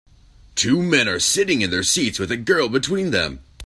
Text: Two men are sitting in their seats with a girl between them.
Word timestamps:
Two 0.55 0.81
men 0.81 1.07
are 1.07 1.19
sitting 1.19 1.61
in 1.61 1.69
their 1.69 1.83
seats 1.83 2.17
with 2.17 2.31
a 2.31 2.35
girl 2.35 2.67
between 2.69 3.11
them. 3.11 3.41